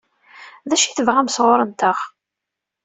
D 0.69 0.71
acu 0.75 0.87
i 0.87 0.89
tebɣam 0.91 1.27
sɣur-nteɣ? 1.35 1.97